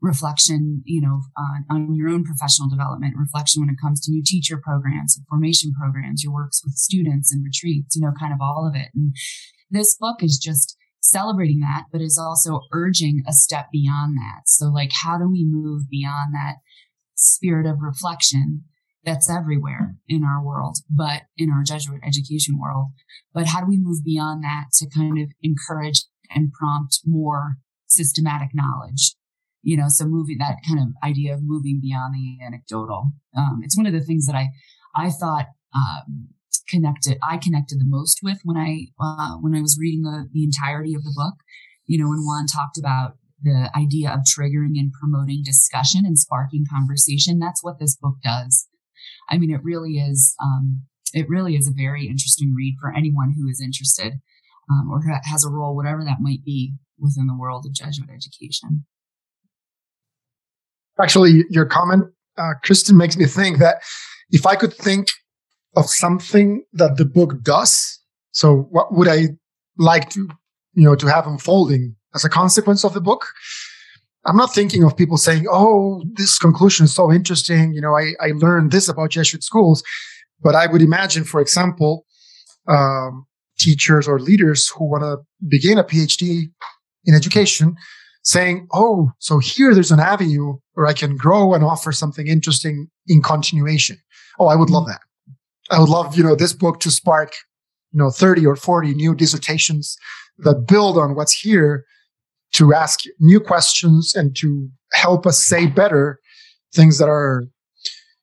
[0.02, 4.24] reflection, you know, on, on, your own professional development, reflection when it comes to new
[4.26, 8.40] teacher programs and formation programs, your works with students and retreats, you know, kind of
[8.42, 8.90] all of it.
[8.96, 9.16] And
[9.70, 14.48] this book is just celebrating that, but is also urging a step beyond that.
[14.48, 16.56] So like, how do we move beyond that
[17.22, 18.64] spirit of reflection
[19.04, 22.90] that's everywhere in our world, but in our Jesuit education world?
[23.34, 27.58] But how do we move beyond that to kind of encourage and prompt more
[27.88, 29.16] systematic knowledge
[29.64, 33.78] you know so moving that kind of idea of moving beyond the anecdotal um, it's
[33.78, 34.50] one of the things that i
[34.96, 36.30] i thought um,
[36.70, 40.44] connected i connected the most with when i uh, when i was reading the, the
[40.44, 41.36] entirety of the book
[41.86, 46.66] you know when juan talked about the idea of triggering and promoting discussion and sparking
[46.72, 48.68] conversation that's what this book does.
[49.30, 53.34] I mean it really is um, it really is a very interesting read for anyone
[53.38, 54.14] who is interested
[54.70, 58.86] um, or has a role whatever that might be within the world of jesuit education.
[61.02, 62.06] Actually, your comment,
[62.38, 63.82] uh, Kristin, makes me think that
[64.30, 65.08] if I could think
[65.76, 68.00] of something that the book does,
[68.32, 69.30] so what would I
[69.78, 70.30] like to,
[70.74, 73.28] you know, to have unfolding as a consequence of the book?
[74.26, 78.14] I'm not thinking of people saying, "Oh, this conclusion is so interesting." You know, I,
[78.20, 79.84] I learned this about Jesuit schools,
[80.42, 82.06] but I would imagine, for example,
[82.68, 83.26] um,
[83.58, 86.52] teachers or leaders who want to begin a PhD
[87.06, 87.76] in education
[88.24, 92.90] saying, Oh, so here there's an avenue where I can grow and offer something interesting
[93.08, 93.98] in continuation.
[94.40, 95.02] Oh, I would love that.
[95.70, 97.34] I would love, you know, this book to spark,
[97.92, 99.98] you know, 30 or 40 new dissertations
[100.40, 101.86] that build on what's here
[102.54, 106.20] to ask new questions and to help us say better
[106.74, 107.44] things that are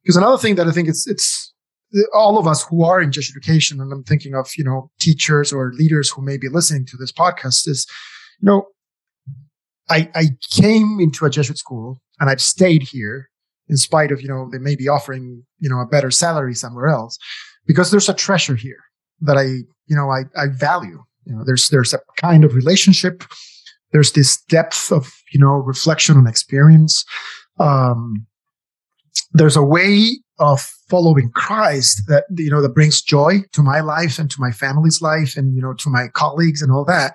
[0.03, 1.53] because another thing that I think it's it's
[2.13, 5.53] all of us who are in Jesuit education, and I'm thinking of you know teachers
[5.53, 7.87] or leaders who may be listening to this podcast, is
[8.41, 8.67] you know
[9.91, 13.29] I, I came into a Jesuit school and I've stayed here
[13.69, 16.89] in spite of, you know, they may be offering, you know, a better salary somewhere
[16.89, 17.19] else
[17.67, 18.81] because there's a treasure here
[19.21, 19.45] that I,
[19.87, 21.03] you know, I, I value.
[21.25, 23.25] You know, there's, there's a kind of relationship.
[23.93, 27.05] There's this depth of, you know, reflection on experience.
[27.59, 28.27] Um,
[29.33, 34.19] there's a way of following Christ that, you know, that brings joy to my life
[34.19, 37.15] and to my family's life and, you know, to my colleagues and all that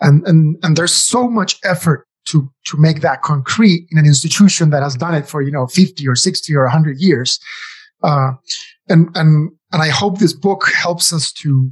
[0.00, 4.70] and and and there's so much effort to to make that concrete in an institution
[4.70, 7.38] that has done it for you know 50 or 60 or 100 years
[8.02, 8.32] uh,
[8.88, 11.70] and and and i hope this book helps us to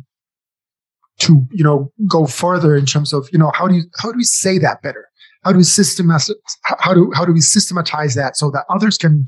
[1.21, 4.17] to you know go further in terms of you know how do you how do
[4.17, 5.09] we say that better
[5.45, 6.31] how do we systematize
[6.81, 9.25] how do how do we systematize that so that others can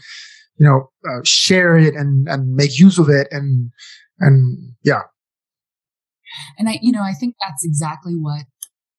[0.58, 3.70] you know uh, share it and and make use of it and
[4.18, 5.02] and yeah
[6.58, 8.42] and i you know i think that's exactly what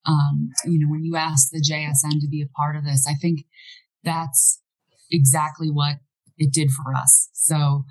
[0.07, 3.13] um, you know, when you ask the JSN to be a part of this, I
[3.13, 3.45] think
[4.03, 4.61] that's
[5.11, 5.97] exactly what
[6.37, 7.29] it did for us.
[7.33, 7.83] So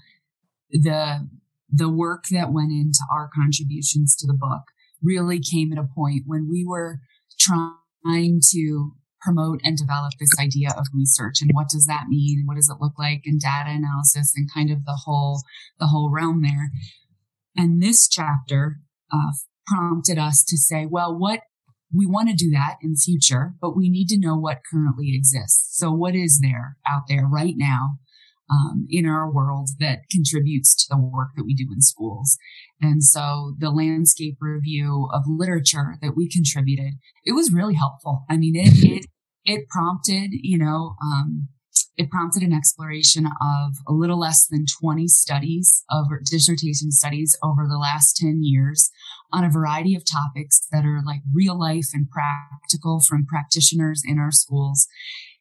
[0.71, 1.29] the
[1.71, 4.63] the work that went into our contributions to the book
[5.03, 7.01] really came at a point when we were
[7.39, 12.39] trying to promote and develop this idea of research and what does that mean?
[12.41, 13.23] And what does it look like?
[13.25, 15.43] And data analysis and kind of the whole
[15.81, 16.71] the whole realm there.
[17.57, 18.77] And this chapter
[19.13, 19.33] uh,
[19.67, 21.41] prompted us to say well what
[21.95, 25.15] we want to do that in the future, but we need to know what currently
[25.15, 25.77] exists.
[25.77, 27.99] So what is there out there right now
[28.51, 32.39] um, in our world that contributes to the work that we do in schools?
[32.81, 38.25] And so the landscape review of literature that we contributed, it was really helpful.
[38.31, 39.07] I mean, it, it,
[39.45, 41.49] it prompted, you know, um,
[41.97, 47.67] it prompted an exploration of a little less than 20 studies of dissertation studies over
[47.67, 48.91] the last 10 years
[49.33, 54.19] on a variety of topics that are like real life and practical from practitioners in
[54.19, 54.87] our schools.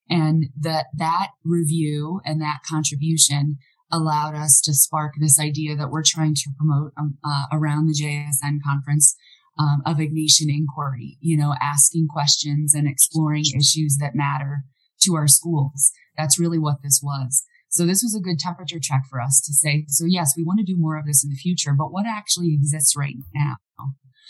[0.09, 3.57] And that, that review and that contribution
[3.91, 7.93] allowed us to spark this idea that we're trying to promote um, uh, around the
[7.93, 9.15] JSN conference
[9.57, 14.63] um, of Ignatian inquiry, you know, asking questions and exploring issues that matter
[15.01, 15.91] to our schools.
[16.17, 17.43] That's really what this was.
[17.69, 20.59] So this was a good temperature check for us to say, so yes, we want
[20.59, 23.55] to do more of this in the future, but what actually exists right now?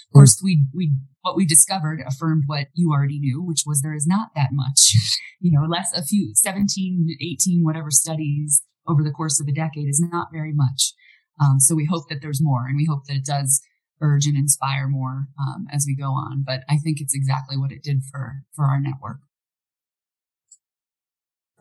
[0.09, 3.95] Of course, we, we, what we discovered affirmed what you already knew, which was there
[3.95, 4.93] is not that much,
[5.39, 9.87] you know, less a few 17, 18, whatever studies over the course of a decade
[9.87, 10.93] is not very much.
[11.41, 13.61] Um, so we hope that there's more and we hope that it does
[14.01, 16.43] urge and inspire more um, as we go on.
[16.45, 19.17] But I think it's exactly what it did for for our network.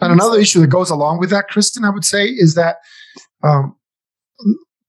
[0.01, 2.77] And another issue that goes along with that, Kristin, I would say, is that
[3.43, 3.77] um,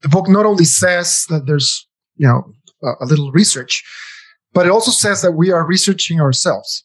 [0.02, 2.54] the book not only says that there's you know
[2.86, 3.84] a, a little research,
[4.54, 6.84] but it also says that we are researching ourselves.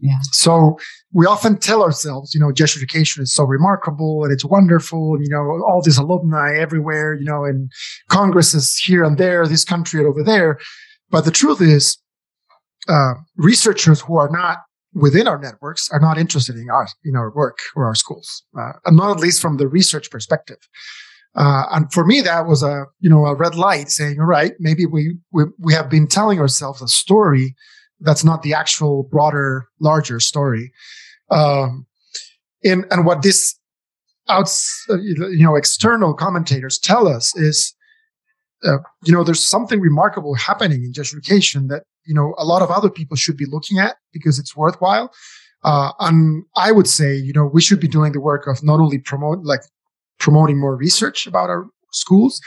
[0.00, 0.18] Yeah.
[0.32, 0.78] So
[1.12, 5.26] we often tell ourselves, you know, Jesuit education is so remarkable and it's wonderful, and
[5.26, 7.70] you know, all these alumni everywhere, you know, and
[8.08, 10.58] congresses here and there, this country and over there.
[11.10, 11.98] But the truth is,
[12.88, 14.58] uh, researchers who are not
[14.94, 18.72] within our networks are not interested in our in our work or our schools, uh,
[18.84, 20.58] and not at least from the research perspective.
[21.34, 24.52] Uh, and for me, that was a you know a red light saying, all right,
[24.58, 27.54] maybe we we, we have been telling ourselves a story
[28.00, 30.72] that's not the actual broader, larger story.
[31.30, 31.86] Um,
[32.64, 33.58] and, and what this
[34.28, 37.74] outs, you know, external commentators tell us is,
[38.64, 42.70] uh, you know, there's something remarkable happening in education that, you know, a lot of
[42.70, 45.12] other people should be looking at because it's worthwhile.
[45.64, 48.80] Uh, and I would say, you know, we should be doing the work of not
[48.80, 49.60] only promote, like
[50.18, 52.40] promoting more research about our schools,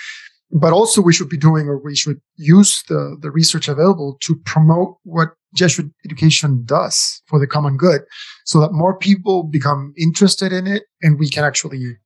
[0.52, 4.36] but also we should be doing or we should use the, the research available to
[4.46, 8.02] promote what Jesuit education does for the common good
[8.46, 11.98] so that more people become interested in it and we can actually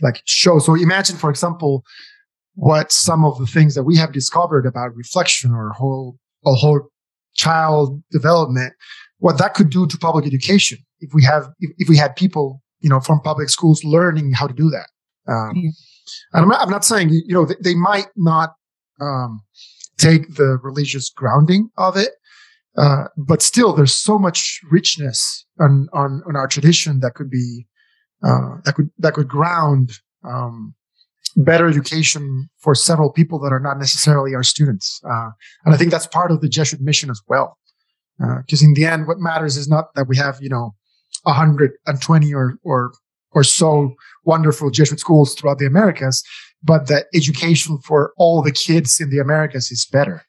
[0.00, 0.58] like show.
[0.58, 1.84] So imagine, for example,
[2.54, 6.90] what some of the things that we have discovered about reflection or whole, a whole
[7.34, 8.74] child development,
[9.18, 12.60] what that could do to public education if we have, if, if we had people,
[12.80, 14.88] you know, from public schools learning how to do that.
[15.28, 15.70] Um, yeah.
[16.32, 18.54] And I'm not, I'm not saying, you know, they, they might not
[19.00, 19.40] um,
[19.98, 22.10] take the religious grounding of it,
[22.76, 27.66] uh, but still, there's so much richness on, on, on our tradition that could be,
[28.24, 30.74] uh, that could, that could ground, um,
[31.36, 35.00] better education for several people that are not necessarily our students.
[35.08, 35.30] Uh,
[35.64, 37.56] and I think that's part of the Jesuit mission as well.
[38.18, 40.74] Because uh, in the end, what matters is not that we have, you know,
[41.24, 42.92] 120 or, or
[43.34, 46.22] or so wonderful Jesuit schools throughout the Americas,
[46.62, 50.22] but that education for all the kids in the Americas is better.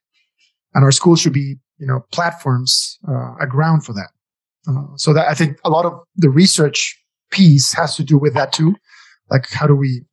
[0.73, 4.09] And our schools should be, you know, platforms, uh, a ground for that.
[4.67, 6.97] Uh, so that I think a lot of the research
[7.31, 8.75] piece has to do with that too.
[9.29, 10.03] Like, how do we,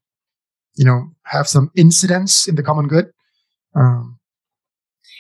[0.75, 3.07] you know, have some incidents in the common good?
[3.75, 4.19] Um,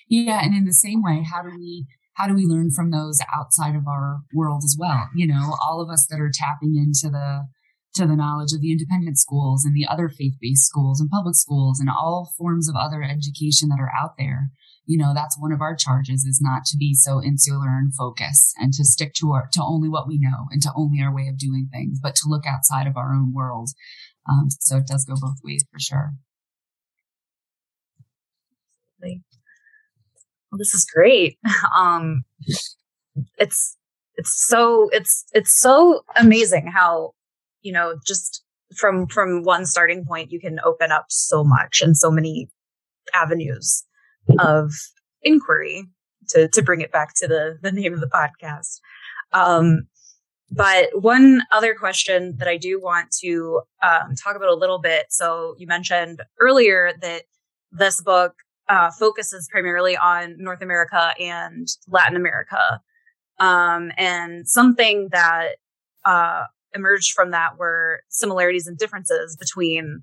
[0.08, 0.40] yeah.
[0.42, 3.74] And in the same way, how do we how do we learn from those outside
[3.74, 5.08] of our world as well?
[5.14, 7.46] You know, all of us that are tapping into the
[7.94, 11.80] to the knowledge of the independent schools and the other faith-based schools and public schools
[11.80, 14.50] and all forms of other education that are out there
[14.90, 18.52] you know that's one of our charges is not to be so insular and focus
[18.58, 21.28] and to stick to our to only what we know and to only our way
[21.28, 23.70] of doing things but to look outside of our own world.
[24.28, 26.14] Um, so it does go both ways for sure.
[30.50, 31.38] Well this is great.
[31.76, 32.24] Um
[33.38, 33.76] it's
[34.16, 37.12] it's so it's it's so amazing how
[37.62, 38.42] you know, just
[38.76, 42.48] from from one starting point, you can open up so much and so many
[43.14, 43.84] avenues
[44.38, 44.72] of
[45.22, 45.86] inquiry
[46.28, 48.80] to to bring it back to the the name of the podcast.
[49.32, 49.86] Um,
[50.50, 55.06] but one other question that I do want to um, talk about a little bit.
[55.10, 57.22] So you mentioned earlier that
[57.70, 58.34] this book
[58.68, 62.80] uh, focuses primarily on North America and Latin America.
[63.38, 65.56] Um, and something that
[66.04, 66.44] uh,
[66.74, 70.02] emerged from that were similarities and differences between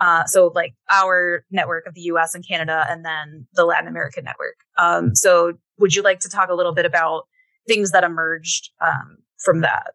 [0.00, 4.24] uh, so like our network of the US and Canada and then the Latin American
[4.24, 4.56] network.
[4.76, 7.24] Um, so would you like to talk a little bit about
[7.66, 9.92] things that emerged um, from that?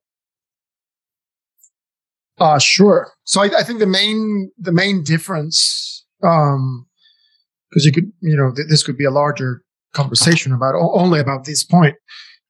[2.40, 3.12] Uh, sure.
[3.24, 6.88] So I, I, think the main the main difference, because um,
[7.76, 9.62] you could you know th- this could be a larger
[9.94, 11.96] conversation about only about this point,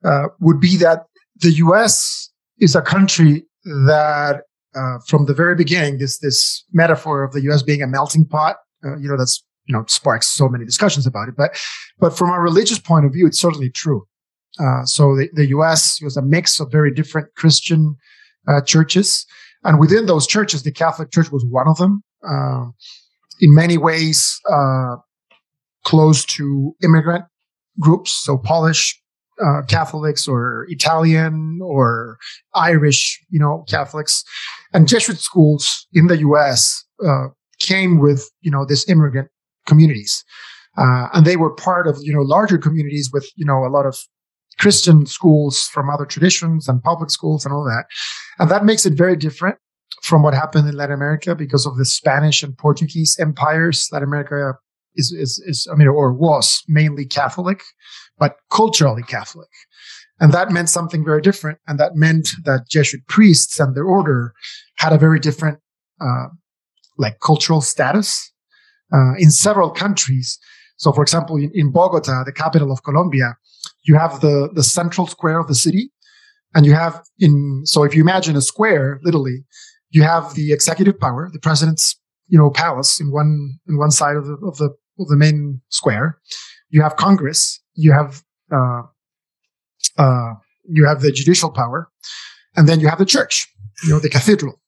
[0.05, 1.03] uh, would be that
[1.35, 2.29] the U.S.
[2.59, 4.43] is a country that
[4.75, 7.63] uh, from the very beginning, this this metaphor of the U.S.
[7.63, 11.29] being a melting pot, uh, you know, that's you know sparks so many discussions about
[11.29, 11.35] it.
[11.37, 11.57] But
[11.99, 14.05] but from a religious point of view, it's certainly true.
[14.59, 16.01] Uh, so the, the U.S.
[16.01, 17.95] was a mix of very different Christian
[18.47, 19.25] uh, churches,
[19.63, 22.03] and within those churches, the Catholic Church was one of them.
[22.27, 22.65] Uh,
[23.41, 24.95] in many ways, uh,
[25.83, 27.25] close to immigrant
[27.79, 29.01] groups, so Polish
[29.43, 32.17] uh, Catholics or Italian or
[32.55, 34.23] Irish, you know, Catholics,
[34.73, 36.83] and Jesuit schools in the U.S.
[37.05, 37.27] Uh,
[37.59, 39.29] came with you know this immigrant
[39.67, 40.23] communities,
[40.77, 43.85] uh, and they were part of you know larger communities with you know a lot
[43.85, 43.97] of
[44.59, 47.85] Christian schools from other traditions and public schools and all that,
[48.39, 49.57] and that makes it very different
[50.03, 53.87] from what happened in Latin America because of the Spanish and Portuguese empires.
[53.91, 54.57] Latin America
[54.95, 57.63] is, is, is I mean, or was mainly Catholic,
[58.17, 59.49] but culturally Catholic.
[60.19, 61.59] And that meant something very different.
[61.67, 64.33] And that meant that Jesuit priests and their order
[64.77, 65.59] had a very different,
[65.99, 66.27] uh,
[66.97, 68.31] like cultural status,
[68.93, 70.39] uh, in several countries.
[70.77, 73.35] So, for example, in, in Bogota, the capital of Colombia,
[73.83, 75.91] you have the, the central square of the city.
[76.55, 79.43] And you have in, so if you imagine a square, literally,
[79.89, 84.15] you have the executive power, the president's, you know, palace in one, in one side
[84.15, 86.19] of the, of the, of the main square.
[86.69, 88.83] You have Congress, you have, uh,
[89.97, 90.33] uh,
[90.69, 91.89] you have the judicial power,
[92.55, 93.47] and then you have the church,
[93.83, 94.59] you know, the cathedral.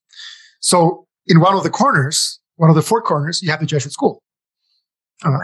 [0.60, 3.94] So in one of the corners, one of the four corners, you have the Jesuit
[3.94, 4.24] school.
[5.24, 5.38] Uh.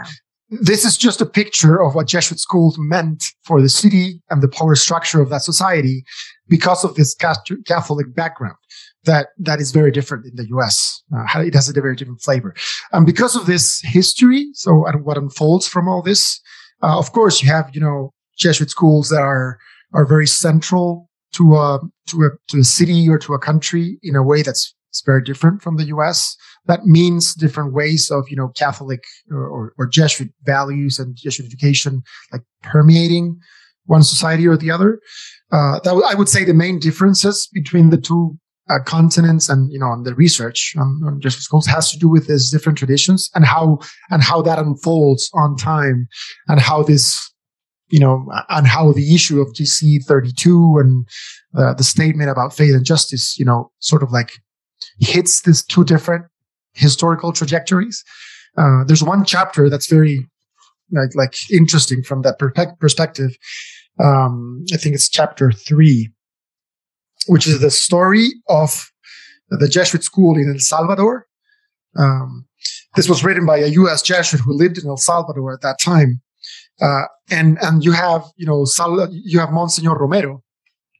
[0.60, 4.48] This is just a picture of what Jesuit schools meant for the city and the
[4.48, 6.04] power structure of that society
[6.46, 8.56] because of this Catholic background
[9.04, 11.02] that that is very different in the U.S.
[11.16, 12.54] Uh, it has a very different flavor,
[12.92, 16.40] and because of this history, so and what unfolds from all this,
[16.82, 19.58] uh, of course, you have you know Jesuit schools that are
[19.92, 24.16] are very central to a to a to a city or to a country in
[24.16, 26.36] a way that's it's very different from the U.S.
[26.66, 31.46] That means different ways of you know Catholic or, or, or Jesuit values and Jesuit
[31.46, 33.38] education like permeating
[33.86, 35.00] one society or the other.
[35.50, 38.38] Uh, that w- I would say the main differences between the two
[38.70, 42.08] uh, continents and you know on the research on, on Jesuit schools has to do
[42.08, 43.78] with these different traditions and how
[44.10, 46.08] and how that unfolds on time
[46.48, 47.30] and how this
[47.88, 51.06] you know and how the issue of GC 32 and
[51.56, 54.32] uh, the statement about faith and justice you know sort of like
[55.00, 56.24] hits these two different
[56.74, 58.04] historical trajectories.
[58.56, 60.26] Uh, there's one chapter that's very
[60.90, 62.38] like, like interesting from that
[62.78, 63.36] perspective.
[64.02, 66.10] Um, I think it's chapter three
[67.26, 68.90] which is the story of
[69.50, 71.26] the Jesuit school in El Salvador.
[71.96, 72.46] Um,
[72.96, 74.02] this was written by a U.S.
[74.02, 76.20] Jesuit who lived in El Salvador at that time,
[76.80, 80.42] uh, and and you have you know Sal- you have Monsignor Romero,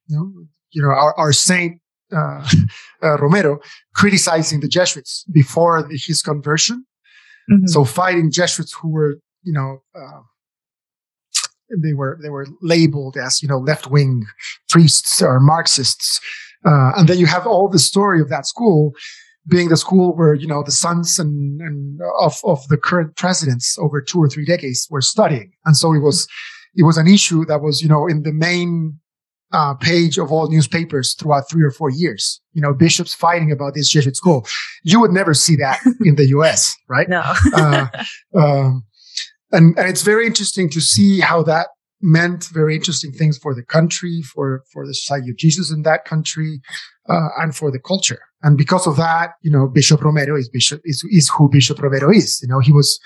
[0.06, 0.32] you know,
[0.70, 1.80] you know our, our saint
[2.14, 2.46] uh,
[3.02, 3.58] uh, Romero
[3.94, 6.84] criticizing the Jesuits before his conversion.
[7.50, 7.66] Mm-hmm.
[7.66, 10.20] So fighting Jesuits who were you know uh,
[11.78, 14.24] they were they were labeled as you know left wing
[14.68, 16.20] priests or Marxists,
[16.66, 18.92] uh, and then you have all the story of that school
[19.48, 23.76] being the school where you know the sons and, and of of the current presidents
[23.78, 26.26] over two or three decades were studying, and so it was
[26.74, 28.98] it was an issue that was you know in the main
[29.52, 32.40] uh, page of all newspapers throughout three or four years.
[32.52, 34.46] You know, bishops fighting about this Jesuit school.
[34.82, 37.08] You would never see that in the U.S., right?
[37.08, 37.22] No.
[37.54, 37.86] uh,
[38.38, 38.84] um,
[39.52, 41.68] and, and it's very interesting to see how that
[42.00, 46.04] meant very interesting things for the country, for for the Society of Jesus in that
[46.04, 46.60] country,
[47.08, 48.20] uh, and for the culture.
[48.42, 52.10] And because of that, you know, Bishop Romero is Bishop is, is who Bishop Romero
[52.10, 52.40] is.
[52.42, 52.98] You know, he was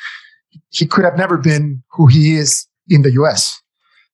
[0.70, 3.60] he could have never been who he is in the U.S.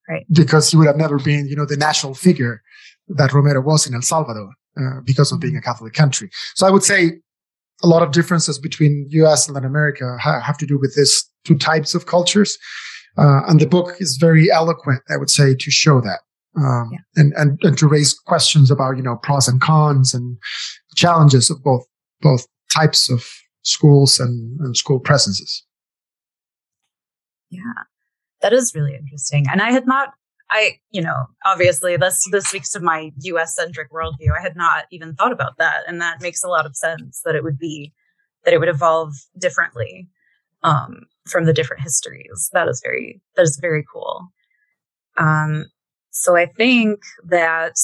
[0.08, 0.24] Right.
[0.32, 2.60] Because he would have never been, you know, the national figure
[3.08, 6.28] that Romero was in El Salvador uh, because of being a Catholic country.
[6.54, 7.20] So I would say
[7.84, 9.46] a lot of differences between U.S.
[9.46, 12.59] and Latin America ha- have to do with this two types of cultures.
[13.18, 16.20] Uh, and the book is very eloquent, I would say, to show that.
[16.55, 16.99] Um, yeah.
[17.16, 20.36] and, and, and to raise questions about, you know, pros and cons and
[20.97, 21.84] challenges of both,
[22.20, 23.26] both types of
[23.62, 25.64] schools and, and school presences.
[27.49, 27.61] Yeah,
[28.43, 29.47] that is really interesting.
[29.51, 30.11] And I had not,
[30.51, 34.36] I, you know, obviously this, this speaks to my US centric worldview.
[34.38, 35.84] I had not even thought about that.
[35.86, 37.93] And that makes a lot of sense that it would be,
[38.45, 40.09] that it would evolve differently
[40.62, 42.50] um, from the different histories.
[42.52, 44.28] That is very that is very cool.
[45.18, 45.66] Um,
[46.10, 47.74] so I think that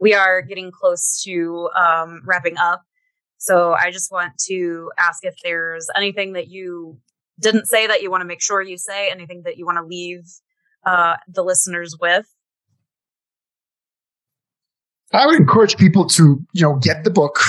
[0.00, 2.82] we are getting close to um, wrapping up.
[3.38, 6.98] So I just want to ask if there's anything that you
[7.40, 9.84] didn't say that you want to make sure you say, anything that you want to
[9.84, 10.24] leave
[10.84, 12.26] uh, the listeners with.
[15.12, 17.40] I would encourage people to, you know, get the book,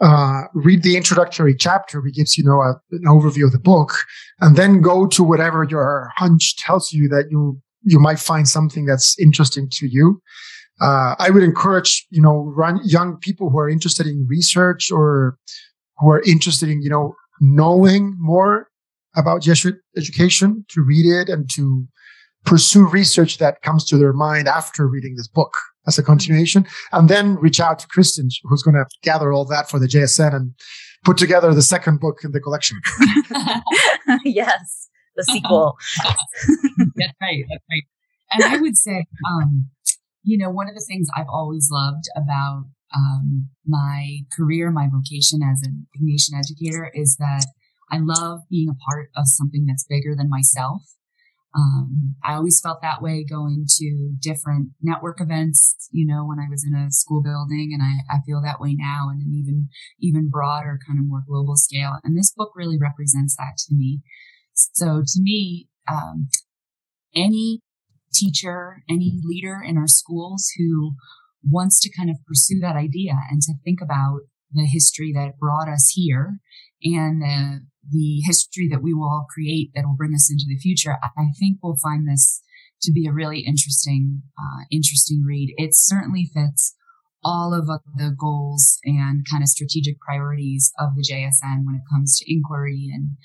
[0.00, 3.92] uh, read the introductory chapter, which gives you know a, an overview of the book,
[4.40, 8.84] and then go to whatever your hunch tells you that you you might find something
[8.84, 10.20] that's interesting to you.
[10.80, 15.36] Uh, I would encourage you know run young people who are interested in research or
[15.98, 18.68] who are interested in you know knowing more
[19.16, 21.86] about Jesuit education to read it and to
[22.44, 25.52] pursue research that comes to their mind after reading this book
[25.88, 29.68] as a continuation, and then reach out to Kristin, who's going to gather all that
[29.68, 30.52] for the JSN and
[31.04, 32.78] put together the second book in the collection.
[34.24, 35.76] yes, the sequel.
[36.04, 37.44] that's right.
[37.50, 37.82] That's right.
[38.30, 39.70] And I would say, um,
[40.22, 45.40] you know, one of the things I've always loved about um, my career, my vocation
[45.42, 47.46] as an Ignatian educator is that
[47.90, 50.82] I love being a part of something that's bigger than myself.
[51.56, 56.48] Um, I always felt that way going to different network events, you know, when I
[56.50, 59.68] was in a school building and I, I feel that way now in an even,
[59.98, 61.98] even broader kind of more global scale.
[62.04, 64.02] And this book really represents that to me.
[64.52, 66.28] So to me, um,
[67.14, 67.62] any
[68.12, 70.94] teacher, any leader in our schools who
[71.42, 74.20] wants to kind of pursue that idea and to think about
[74.52, 76.40] the history that brought us here
[76.82, 77.60] and the,
[77.90, 81.28] the history that we will all create that will bring us into the future, I
[81.38, 82.42] think we'll find this
[82.82, 85.54] to be a really interesting, uh, interesting read.
[85.56, 86.76] It certainly fits
[87.24, 92.18] all of the goals and kind of strategic priorities of the JSN when it comes
[92.18, 93.16] to inquiry and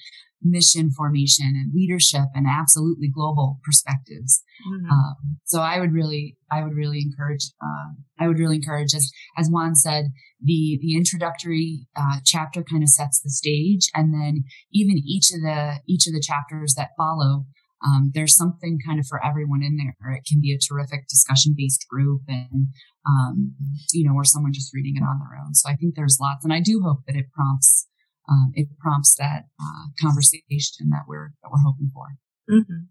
[0.44, 4.44] mission formation and leadership and absolutely global perspectives.
[4.68, 4.92] Mm-hmm.
[4.92, 5.16] Um,
[5.46, 9.50] so I would really, I would really encourage, uh, I would really encourage, as as
[9.50, 10.06] Juan said,
[10.42, 15.42] the the introductory uh, chapter kind of sets the stage, and then even each of
[15.42, 17.46] the each of the chapters that follow.
[17.86, 20.14] Um, there's something kind of for everyone in there.
[20.16, 22.68] It can be a terrific discussion based group and,
[23.06, 23.56] um,
[23.92, 25.54] you know, or someone just reading it on their own.
[25.54, 26.46] So I think there's lots.
[26.46, 27.90] And I do hope that it prompts
[28.30, 32.08] um, it prompts that uh, conversation that we're that we're hoping for.
[32.50, 32.86] Mm-hmm.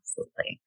[0.00, 0.60] Absolutely.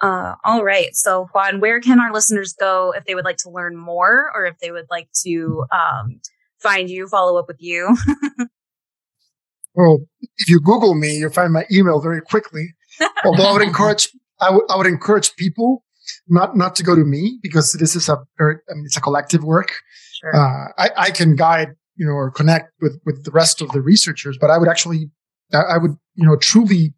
[0.00, 0.94] Uh, all right.
[0.94, 4.46] So Juan, where can our listeners go if they would like to learn more, or
[4.46, 6.20] if they would like to um,
[6.58, 7.96] find you, follow up with you?
[9.74, 10.00] well,
[10.36, 12.74] if you Google me, you'll find my email very quickly.
[13.24, 14.10] Although I would encourage,
[14.40, 15.84] I would, I would encourage people
[16.28, 19.00] not not to go to me because this is a very, I mean, it's a
[19.00, 19.72] collective work.
[20.20, 20.34] Sure.
[20.34, 23.80] Uh, I, I can guide you know, or connect with with the rest of the
[23.80, 24.36] researchers.
[24.40, 25.10] But I would actually,
[25.52, 26.94] I would, you know, truly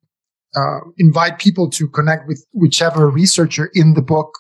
[0.55, 4.32] uh, invite people to connect with whichever researcher in the book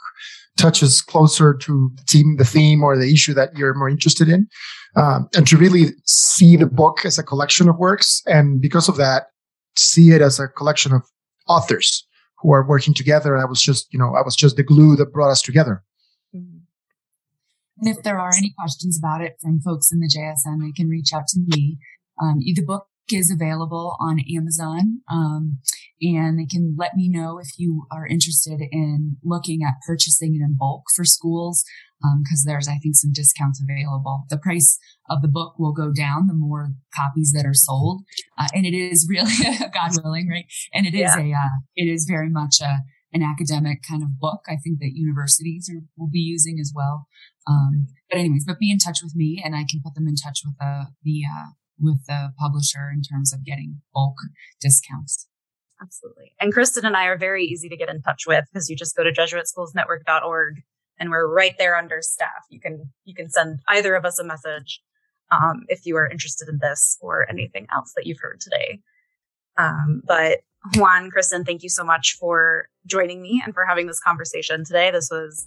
[0.56, 4.48] touches closer to the theme, the theme or the issue that you're more interested in,
[4.96, 8.96] um, and to really see the book as a collection of works, and because of
[8.96, 9.26] that,
[9.76, 11.02] see it as a collection of
[11.48, 12.06] authors
[12.38, 13.36] who are working together.
[13.36, 15.82] I was just, you know, I was just the glue that brought us together.
[17.78, 20.88] And if there are any questions about it from folks in the JSN, they can
[20.88, 21.78] reach out to me.
[22.20, 25.02] Um, the book is available on Amazon.
[25.10, 25.58] Um,
[26.00, 30.44] and they can let me know if you are interested in looking at purchasing it
[30.44, 31.64] in bulk for schools.
[32.02, 34.24] because um, there's, I think, some discounts available.
[34.28, 38.02] The price of the book will go down the more copies that are sold,
[38.38, 39.32] uh, and it is really,
[39.72, 40.46] God willing, right?
[40.74, 41.18] And it is yeah.
[41.18, 42.80] a, uh, it is very much a
[43.12, 44.40] an academic kind of book.
[44.46, 47.06] I think that universities are, will be using as well.
[47.46, 50.16] Um, but anyways, but be in touch with me and I can put them in
[50.16, 54.16] touch with the, the, uh, with the publisher in terms of getting bulk
[54.60, 55.28] discounts.
[55.80, 56.32] Absolutely.
[56.40, 58.96] And Kristin and I are very easy to get in touch with because you just
[58.96, 60.62] go to jesuitschoolsnetwork.org
[60.98, 62.46] and we're right there under staff.
[62.50, 64.80] You can, you can send either of us a message.
[65.30, 68.78] Um, if you are interested in this or anything else that you've heard today.
[69.58, 70.38] Um, but
[70.74, 74.90] Juan, Kristin, thank you so much for joining me and for having this conversation today.
[74.90, 75.46] This was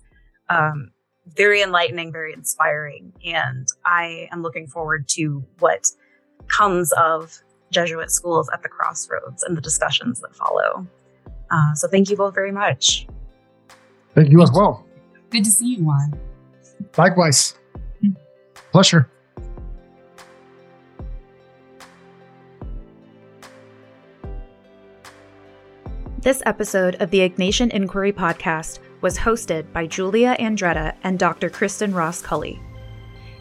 [0.50, 0.92] um,
[1.36, 3.14] very enlightening, very inspiring.
[3.26, 5.88] And I am looking forward to what
[6.48, 7.38] comes of
[7.72, 10.88] Jesuit schools at the crossroads and the discussions that follow.
[11.52, 13.08] Uh, so thank you both very much.
[14.16, 14.86] Thank you as well.
[15.30, 16.20] Good to see you, Juan.
[16.98, 17.56] Likewise.
[18.72, 19.10] Pleasure.
[26.22, 31.50] This episode of the Ignatian Inquiry podcast was hosted by Julia Andretta and Dr.
[31.50, 32.62] Kristin Ross Cully.